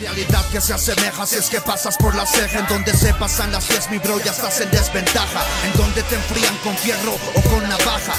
Realidad 0.00 0.44
que 0.52 0.60
se 0.60 0.72
asemeja 0.72 1.26
si 1.26 1.36
es 1.36 1.48
que 1.48 1.60
pasas 1.60 1.96
por 1.96 2.14
la 2.14 2.24
ceja. 2.24 2.60
En 2.60 2.66
donde 2.66 2.94
se 2.94 3.12
pasan 3.14 3.50
las 3.50 3.68
10 3.68 3.90
mi 3.90 3.98
bro 3.98 4.18
ya 4.20 4.30
estás 4.30 4.60
en 4.60 4.70
desventaja. 4.70 5.44
En 5.64 5.76
donde 5.76 6.02
te 6.04 6.14
enfrían 6.14 6.56
con 6.58 6.76
fierro 6.76 7.14
o 7.34 7.42
con 7.50 7.68
navaja 7.68 8.14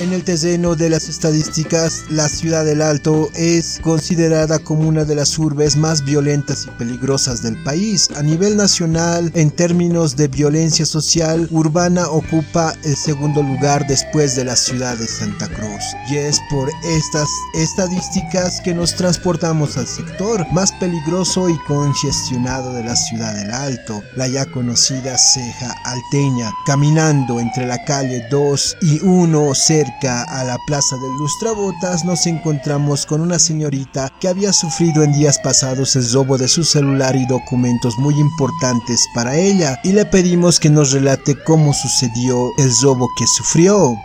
en 0.00 0.12
el 0.12 0.24
terreno 0.24 0.74
de 0.74 0.90
las 0.90 1.08
estadísticas, 1.08 2.04
la 2.10 2.28
ciudad 2.28 2.64
del 2.64 2.82
Alto 2.82 3.30
es 3.34 3.78
considerada 3.82 4.58
como 4.58 4.88
una 4.88 5.04
de 5.04 5.14
las 5.14 5.38
urbes 5.38 5.76
más 5.76 6.04
violentas 6.04 6.66
y 6.66 6.70
peligrosas 6.78 7.42
del 7.42 7.62
país. 7.62 8.08
A 8.16 8.22
nivel 8.22 8.56
nacional, 8.56 9.30
en 9.34 9.50
términos 9.50 10.16
de 10.16 10.28
violencia 10.28 10.84
social, 10.84 11.48
Urbana 11.50 12.08
ocupa 12.08 12.74
el 12.84 12.96
segundo 12.96 13.42
lugar 13.42 13.86
después 13.86 14.36
de 14.36 14.44
la 14.44 14.56
ciudad 14.56 14.96
de 14.96 15.06
Santa 15.06 15.48
Cruz. 15.48 15.82
Y 16.10 16.16
es 16.16 16.40
por 16.50 16.68
estas 16.84 17.28
estadísticas 17.54 18.60
que 18.62 18.74
nos 18.74 18.94
transportamos 18.94 19.76
al 19.76 19.86
sector 19.86 20.46
más 20.52 20.72
peligroso 20.72 21.48
y 21.48 21.58
congestionado 21.66 22.72
de 22.72 22.84
la 22.84 22.96
ciudad 22.96 23.34
del 23.34 23.50
Alto, 23.50 24.02
la 24.16 24.28
ya 24.28 24.44
conocida 24.46 25.16
ceja 25.16 25.74
alteña, 25.84 26.50
caminando 26.66 27.40
entre 27.40 27.66
la 27.66 27.82
calle 27.84 28.26
2 28.30 28.76
y 28.82 29.00
1 29.00 29.54
a 30.02 30.44
la 30.44 30.58
plaza 30.66 30.96
del 30.96 31.12
Lustrabotas 31.18 32.04
nos 32.04 32.26
encontramos 32.26 33.06
con 33.06 33.20
una 33.20 33.38
señorita 33.38 34.12
que 34.20 34.28
había 34.28 34.52
sufrido 34.52 35.02
en 35.02 35.12
días 35.12 35.38
pasados 35.38 35.96
el 35.96 36.10
robo 36.12 36.38
de 36.38 36.48
su 36.48 36.64
celular 36.64 37.14
y 37.14 37.26
documentos 37.26 37.96
muy 37.98 38.14
importantes 38.18 39.06
para 39.14 39.36
ella 39.36 39.78
y 39.84 39.92
le 39.92 40.04
pedimos 40.04 40.58
que 40.58 40.70
nos 40.70 40.92
relate 40.92 41.36
cómo 41.44 41.72
sucedió 41.72 42.50
el 42.58 42.70
robo 42.82 43.08
que 43.16 43.26
sufrió. 43.26 43.96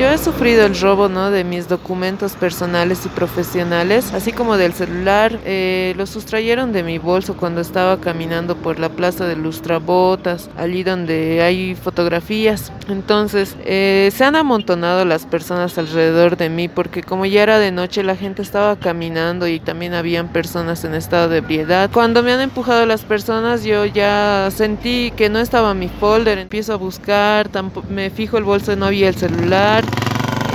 Yo 0.00 0.08
he 0.08 0.16
sufrido 0.16 0.64
el 0.64 0.80
robo 0.80 1.10
¿no? 1.10 1.30
de 1.30 1.44
mis 1.44 1.68
documentos 1.68 2.32
personales 2.32 3.04
y 3.04 3.10
profesionales, 3.10 4.14
así 4.14 4.32
como 4.32 4.56
del 4.56 4.72
celular. 4.72 5.38
Eh, 5.44 5.92
lo 5.98 6.06
sustrayeron 6.06 6.72
de 6.72 6.82
mi 6.82 6.96
bolso 6.96 7.36
cuando 7.36 7.60
estaba 7.60 8.00
caminando 8.00 8.56
por 8.56 8.78
la 8.78 8.88
plaza 8.88 9.26
de 9.26 9.36
Lustrabotas, 9.36 10.48
allí 10.56 10.84
donde 10.84 11.42
hay 11.42 11.74
fotografías. 11.74 12.72
Entonces, 12.88 13.58
eh, 13.66 14.10
se 14.16 14.24
han 14.24 14.36
amontonado 14.36 15.04
las 15.04 15.26
personas 15.26 15.76
alrededor 15.76 16.38
de 16.38 16.48
mí 16.48 16.68
porque 16.68 17.02
como 17.02 17.26
ya 17.26 17.42
era 17.42 17.58
de 17.58 17.70
noche 17.70 18.02
la 18.02 18.16
gente 18.16 18.40
estaba 18.40 18.76
caminando 18.76 19.48
y 19.48 19.60
también 19.60 19.92
habían 19.92 20.28
personas 20.28 20.82
en 20.84 20.94
estado 20.94 21.28
de 21.28 21.38
ebriedad. 21.38 21.90
Cuando 21.92 22.22
me 22.22 22.32
han 22.32 22.40
empujado 22.40 22.86
las 22.86 23.02
personas 23.02 23.64
yo 23.64 23.84
ya 23.84 24.48
sentí 24.50 25.12
que 25.14 25.28
no 25.28 25.40
estaba 25.40 25.74
mi 25.74 25.90
folder, 25.90 26.38
empiezo 26.38 26.72
a 26.72 26.76
buscar, 26.76 27.50
me 27.90 28.08
fijo 28.08 28.38
el 28.38 28.44
bolso, 28.44 28.74
no 28.76 28.86
había 28.86 29.10
el 29.10 29.16
celular 29.16 29.89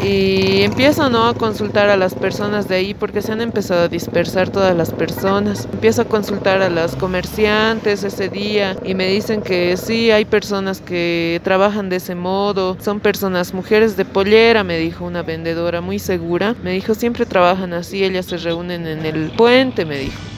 y 0.05 0.61
empiezo 0.61 1.09
¿no? 1.09 1.25
a 1.25 1.33
consultar 1.33 1.89
a 1.89 1.97
las 1.97 2.13
personas 2.13 2.67
de 2.67 2.75
ahí 2.75 2.93
porque 2.93 3.23
se 3.23 3.31
han 3.31 3.41
empezado 3.41 3.81
a 3.81 3.87
dispersar 3.87 4.49
todas 4.49 4.77
las 4.77 4.91
personas. 4.91 5.67
Empiezo 5.73 6.03
a 6.03 6.05
consultar 6.05 6.61
a 6.61 6.69
las 6.69 6.95
comerciantes 6.95 8.03
ese 8.03 8.29
día 8.29 8.77
y 8.85 8.93
me 8.93 9.07
dicen 9.07 9.41
que 9.41 9.75
sí, 9.77 10.11
hay 10.11 10.25
personas 10.25 10.79
que 10.79 11.41
trabajan 11.43 11.89
de 11.89 11.95
ese 11.95 12.13
modo, 12.13 12.77
son 12.79 12.99
personas, 12.99 13.55
mujeres 13.55 13.97
de 13.97 14.05
pollera, 14.05 14.63
me 14.63 14.77
dijo 14.77 15.05
una 15.05 15.23
vendedora 15.23 15.81
muy 15.81 15.97
segura. 15.97 16.55
Me 16.61 16.71
dijo, 16.71 16.93
siempre 16.93 17.25
trabajan 17.25 17.73
así, 17.73 18.03
ellas 18.03 18.27
se 18.27 18.37
reúnen 18.37 18.85
en 18.85 19.05
el 19.05 19.31
puente, 19.31 19.85
me 19.85 19.97
dijo. 19.97 20.34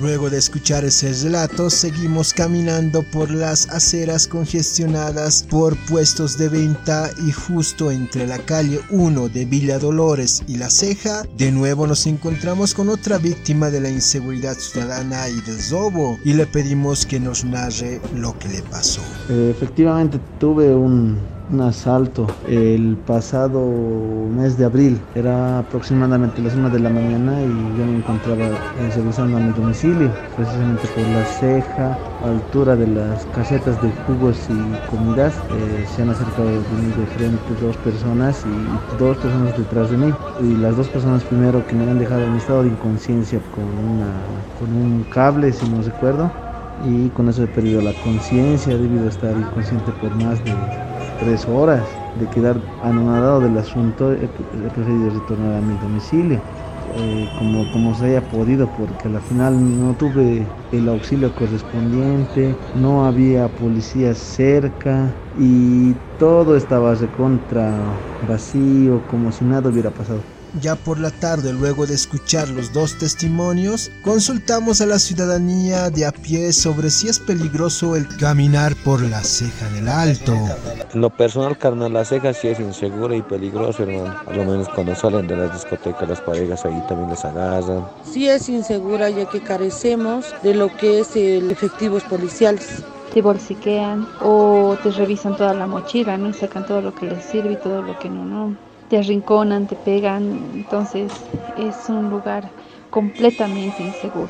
Luego 0.00 0.28
de 0.28 0.38
escuchar 0.38 0.84
ese 0.84 1.12
relato, 1.22 1.70
seguimos 1.70 2.34
caminando 2.34 3.02
por 3.12 3.30
las 3.30 3.68
aceras 3.70 4.26
congestionadas 4.26 5.44
por 5.48 5.76
puestos 5.86 6.36
de 6.36 6.48
venta 6.48 7.10
y 7.26 7.32
justo 7.32 7.90
entre 7.90 8.26
la 8.26 8.38
calle 8.38 8.80
1 8.90 9.28
de 9.28 9.44
Villa 9.44 9.78
Dolores 9.78 10.42
y 10.46 10.56
La 10.56 10.68
Ceja, 10.68 11.22
de 11.36 11.52
nuevo 11.52 11.86
nos 11.86 12.06
encontramos 12.06 12.74
con 12.74 12.88
otra 12.88 13.18
víctima 13.18 13.70
de 13.70 13.80
la 13.80 13.88
inseguridad 13.88 14.56
ciudadana 14.56 15.28
y 15.28 15.40
del 15.42 15.58
robo 15.70 16.18
y 16.24 16.32
le 16.34 16.46
pedimos 16.46 17.06
que 17.06 17.20
nos 17.20 17.44
narre 17.44 18.00
lo 18.14 18.38
que 18.38 18.48
le 18.48 18.62
pasó. 18.62 19.02
efectivamente 19.28 20.18
tuve 20.38 20.74
un, 20.74 21.18
un 21.52 21.60
asalto 21.60 22.26
el 22.48 22.96
pasado 23.06 23.60
mes 24.34 24.56
de 24.56 24.64
abril. 24.64 25.00
Era 25.14 25.58
aproximadamente 25.58 26.42
las 26.42 26.54
1 26.54 26.70
de 26.70 26.78
la 26.80 26.90
mañana 26.90 27.40
y 27.42 27.78
yo 27.78 27.86
me 27.86 27.96
encontraba 27.98 28.48
revisando 28.94 29.36
a 29.36 29.40
mi 29.40 29.52
domicilio, 29.52 30.10
precisamente 30.36 30.86
por 30.88 31.04
la 31.08 31.24
ceja, 31.24 31.98
altura 32.24 32.76
de 32.76 32.86
las 32.86 33.26
casetas 33.26 33.80
de 33.82 33.90
jugos 34.06 34.38
y 34.48 34.90
comidas. 34.90 35.34
Eh, 35.34 35.84
se 35.94 36.02
han 36.02 36.10
acercado 36.10 36.48
de 36.48 36.58
mí 36.58 36.92
de 36.96 37.06
frente 37.06 37.38
dos 37.60 37.76
personas 37.78 38.44
y 38.46 38.98
dos 38.98 39.16
personas 39.18 39.56
detrás 39.56 39.90
de 39.90 39.96
mí. 39.96 40.12
Y 40.40 40.56
las 40.56 40.76
dos 40.76 40.88
personas 40.88 41.22
primero 41.24 41.66
que 41.66 41.74
me 41.74 41.90
han 41.90 41.98
dejado 41.98 42.24
en 42.24 42.34
estado 42.34 42.62
de 42.62 42.68
inconsciencia 42.68 43.40
con, 43.54 43.64
una, 43.64 44.06
con 44.58 44.72
un 44.72 45.04
cable, 45.04 45.52
si 45.52 45.68
no 45.68 45.82
recuerdo. 45.82 46.30
Y 46.84 47.08
con 47.10 47.28
eso 47.28 47.44
he 47.44 47.46
perdido 47.46 47.80
la 47.80 47.92
conciencia 48.02 48.76
debido 48.76 49.06
a 49.06 49.08
estar 49.08 49.36
inconsciente 49.36 49.92
por 49.92 50.14
más 50.16 50.42
de 50.44 50.52
tres 51.18 51.46
horas 51.48 51.82
de 52.14 52.26
quedar 52.28 52.56
anonadado 52.82 53.40
del 53.40 53.56
asunto, 53.58 54.12
he, 54.12 54.28
preferido 54.28 55.10
retornar 55.10 55.56
a 55.56 55.60
mi 55.60 55.74
domicilio. 55.76 56.40
Eh, 56.96 57.26
como, 57.38 57.64
como 57.72 57.94
se 57.94 58.06
haya 58.06 58.20
podido, 58.20 58.66
porque 58.76 59.08
al 59.08 59.20
final 59.22 59.54
no 59.78 59.94
tuve 59.94 60.46
el 60.70 60.88
auxilio 60.88 61.34
correspondiente, 61.34 62.54
no 62.74 63.06
había 63.06 63.48
policía 63.48 64.14
cerca 64.14 65.14
y 65.38 65.94
todo 66.18 66.56
estaba 66.56 66.94
recontra 66.94 68.04
vacío, 68.28 69.00
como 69.08 69.32
si 69.32 69.44
nada 69.44 69.70
hubiera 69.70 69.90
pasado. 69.90 70.33
Ya 70.60 70.76
por 70.76 71.00
la 71.00 71.10
tarde, 71.10 71.52
luego 71.52 71.84
de 71.84 71.94
escuchar 71.94 72.48
los 72.48 72.72
dos 72.72 72.96
testimonios, 72.96 73.90
consultamos 74.02 74.80
a 74.80 74.86
la 74.86 75.00
ciudadanía 75.00 75.90
de 75.90 76.06
a 76.06 76.12
pie 76.12 76.52
sobre 76.52 76.90
si 76.90 77.08
es 77.08 77.18
peligroso 77.18 77.96
el 77.96 78.06
caminar 78.18 78.76
por 78.84 79.02
la 79.02 79.24
ceja 79.24 79.68
del 79.70 79.88
alto. 79.88 80.32
En 80.92 81.00
lo 81.00 81.10
personal, 81.10 81.58
carnal, 81.58 81.92
la 81.92 82.04
ceja 82.04 82.32
sí 82.32 82.48
es 82.48 82.60
insegura 82.60 83.16
y 83.16 83.22
peligrosa, 83.22 83.82
hermano. 83.82 84.14
A 84.26 84.32
lo 84.32 84.44
menos 84.44 84.68
cuando 84.68 84.94
salen 84.94 85.26
de 85.26 85.36
la 85.36 85.48
discoteca, 85.48 86.06
las 86.06 86.20
parejas 86.20 86.64
ahí 86.64 86.80
también 86.88 87.10
les 87.10 87.24
agarran. 87.24 87.88
Sí 88.04 88.28
es 88.28 88.48
insegura 88.48 89.10
ya 89.10 89.28
que 89.28 89.40
carecemos 89.40 90.26
de 90.44 90.54
lo 90.54 90.74
que 90.76 91.00
es 91.00 91.16
el 91.16 91.50
efectivos 91.50 92.04
policiales 92.04 92.84
te 93.12 93.22
bolsiquean 93.22 94.08
o 94.22 94.76
te 94.82 94.90
revisan 94.90 95.36
toda 95.36 95.54
la 95.54 95.68
mochila, 95.68 96.16
¿no? 96.16 96.30
Y 96.30 96.32
sacan 96.32 96.66
todo 96.66 96.80
lo 96.80 96.94
que 96.94 97.06
les 97.06 97.24
sirve 97.24 97.52
y 97.52 97.56
todo 97.56 97.80
lo 97.80 97.96
que 97.98 98.08
no, 98.10 98.24
no 98.24 98.73
te 98.94 99.00
arrinconan, 99.00 99.66
te 99.66 99.74
pegan, 99.74 100.52
entonces 100.54 101.10
es 101.58 101.88
un 101.88 102.10
lugar 102.10 102.48
completamente 102.90 103.82
inseguro. 103.82 104.28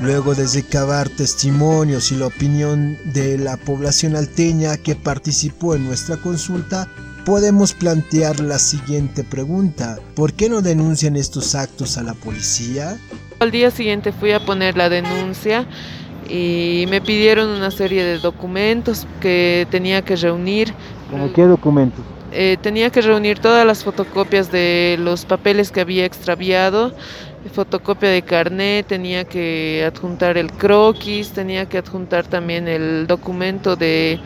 Luego 0.00 0.34
de 0.34 0.48
recabar 0.48 1.08
testimonios 1.08 2.10
y 2.10 2.16
la 2.16 2.26
opinión 2.26 2.98
de 3.12 3.38
la 3.38 3.56
población 3.56 4.16
alteña 4.16 4.78
que 4.78 4.96
participó 4.96 5.76
en 5.76 5.84
nuestra 5.86 6.16
consulta, 6.16 6.88
podemos 7.24 7.72
plantear 7.72 8.40
la 8.40 8.58
siguiente 8.58 9.22
pregunta. 9.22 10.00
¿Por 10.16 10.32
qué 10.32 10.48
no 10.48 10.60
denuncian 10.60 11.14
estos 11.14 11.54
actos 11.54 11.98
a 11.98 12.02
la 12.02 12.14
policía? 12.14 12.98
Al 13.38 13.52
día 13.52 13.70
siguiente 13.70 14.10
fui 14.10 14.32
a 14.32 14.44
poner 14.44 14.76
la 14.76 14.88
denuncia 14.88 15.68
y 16.28 16.86
me 16.90 17.00
pidieron 17.00 17.48
una 17.48 17.70
serie 17.70 18.02
de 18.02 18.18
documentos 18.18 19.06
que 19.20 19.68
tenía 19.70 20.02
que 20.02 20.16
reunir. 20.16 20.74
¿Cómo 21.12 21.32
qué 21.32 21.42
documentos? 21.42 22.04
Eh, 22.30 22.58
tenía 22.60 22.90
que 22.90 23.00
reunir 23.00 23.38
todas 23.38 23.66
las 23.66 23.84
fotocopias 23.84 24.52
de 24.52 24.96
los 25.00 25.24
papeles 25.24 25.70
que 25.72 25.80
había 25.80 26.04
extraviado, 26.04 26.94
fotocopia 27.52 28.10
de 28.10 28.22
carnet, 28.22 28.86
tenía 28.86 29.24
que 29.24 29.84
adjuntar 29.86 30.36
el 30.36 30.52
croquis, 30.52 31.30
tenía 31.30 31.66
que 31.66 31.78
adjuntar 31.78 32.26
también 32.26 32.68
el 32.68 33.06
documento 33.06 33.76
de 33.76 34.20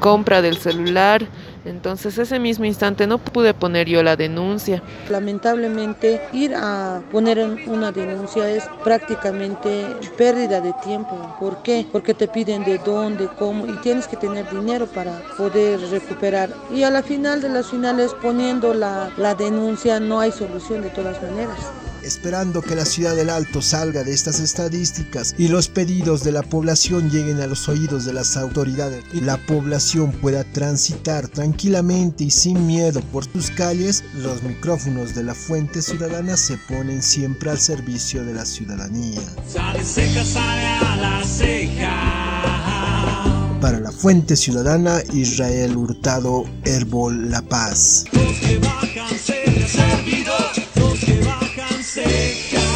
compra 0.00 0.40
del 0.42 0.56
celular. 0.56 1.26
Entonces 1.64 2.18
ese 2.18 2.38
mismo 2.38 2.64
instante 2.64 3.06
no 3.06 3.18
pude 3.18 3.54
poner 3.54 3.88
yo 3.88 4.02
la 4.02 4.16
denuncia. 4.16 4.82
Lamentablemente 5.08 6.20
ir 6.32 6.54
a 6.54 7.02
poner 7.10 7.38
una 7.66 7.92
denuncia 7.92 8.48
es 8.48 8.64
prácticamente 8.82 9.86
pérdida 10.16 10.60
de 10.60 10.72
tiempo. 10.84 11.36
¿Por 11.38 11.62
qué? 11.62 11.86
Porque 11.90 12.14
te 12.14 12.28
piden 12.28 12.64
de 12.64 12.78
dónde, 12.78 13.28
cómo 13.38 13.66
y 13.66 13.76
tienes 13.78 14.08
que 14.08 14.16
tener 14.16 14.48
dinero 14.50 14.86
para 14.86 15.22
poder 15.36 15.80
recuperar. 15.90 16.50
Y 16.72 16.82
a 16.82 16.90
la 16.90 17.02
final 17.02 17.40
de 17.40 17.48
las 17.48 17.70
finales 17.70 18.12
poniendo 18.20 18.74
la, 18.74 19.12
la 19.16 19.34
denuncia 19.34 20.00
no 20.00 20.20
hay 20.20 20.32
solución 20.32 20.82
de 20.82 20.90
todas 20.90 21.22
maneras 21.22 21.91
esperando 22.04 22.62
que 22.62 22.74
la 22.74 22.84
ciudad 22.84 23.16
del 23.16 23.30
Alto 23.30 23.62
salga 23.62 24.04
de 24.04 24.12
estas 24.12 24.40
estadísticas 24.40 25.34
y 25.38 25.48
los 25.48 25.68
pedidos 25.68 26.24
de 26.24 26.32
la 26.32 26.42
población 26.42 27.10
lleguen 27.10 27.40
a 27.40 27.46
los 27.46 27.68
oídos 27.68 28.04
de 28.04 28.12
las 28.12 28.36
autoridades 28.36 29.04
y 29.12 29.20
la 29.20 29.36
población 29.36 30.12
pueda 30.12 30.44
transitar 30.44 31.28
tranquilamente 31.28 32.24
y 32.24 32.30
sin 32.30 32.66
miedo 32.66 33.00
por 33.12 33.24
sus 33.24 33.50
calles, 33.50 34.04
los 34.14 34.42
micrófonos 34.42 35.14
de 35.14 35.22
la 35.22 35.34
Fuente 35.34 35.82
Ciudadana 35.82 36.36
se 36.36 36.56
ponen 36.56 37.02
siempre 37.02 37.50
al 37.50 37.58
servicio 37.58 38.24
de 38.24 38.34
la 38.34 38.44
ciudadanía. 38.44 39.20
Para 43.60 43.78
la 43.78 43.92
Fuente 43.92 44.36
Ciudadana, 44.36 45.02
Israel 45.12 45.76
Hurtado, 45.76 46.44
Herbol 46.64 47.30
La 47.30 47.42
Paz. 47.42 48.04
Los 48.12 48.38
que 48.38 48.58
bajan, 48.58 49.08
se 49.10 49.68
servido, 49.68 50.32
los 50.76 50.98
que 50.98 51.20
bajan, 51.20 51.41
Sake. 51.82 52.71